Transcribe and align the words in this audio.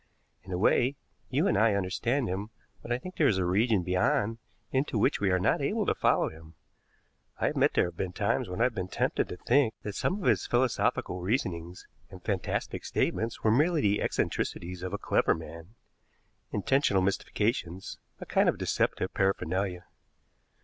In 0.41 0.51
a 0.51 0.57
way, 0.57 0.95
you 1.29 1.45
and 1.47 1.55
I 1.59 1.75
understand 1.75 2.27
him, 2.27 2.49
but 2.81 2.91
I 2.91 2.97
think 2.97 3.17
there 3.17 3.27
is 3.27 3.37
a 3.37 3.45
region 3.45 3.83
beyond 3.83 4.39
into 4.71 4.97
which 4.97 5.19
we 5.19 5.29
are 5.29 5.37
not 5.39 5.61
able 5.61 5.85
to 5.85 5.93
follow 5.93 6.27
him. 6.29 6.55
I 7.39 7.45
admit 7.49 7.75
there 7.75 7.85
have 7.85 7.97
been 7.97 8.11
times 8.11 8.49
when 8.49 8.61
I 8.61 8.63
have 8.63 8.73
been 8.73 8.87
tempted 8.87 9.29
to 9.29 9.37
think 9.37 9.75
that 9.83 9.93
some 9.93 10.17
of 10.19 10.27
his 10.27 10.47
philosophical 10.47 11.21
reasonings 11.21 11.85
and 12.09 12.19
fantastic 12.23 12.83
statements 12.83 13.43
were 13.43 13.51
merely 13.51 13.81
the 13.81 14.01
eccentricities 14.01 14.81
of 14.81 14.91
a 14.91 14.97
clever 14.97 15.35
man 15.35 15.75
intentional 16.51 17.03
mystifications, 17.03 17.99
a 18.19 18.25
kind 18.25 18.49
of 18.49 18.57
deceptive 18.57 19.13
paraphernalia." 19.13 19.85